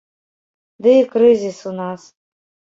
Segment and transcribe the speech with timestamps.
[0.85, 2.01] Ды і крызіс у нас.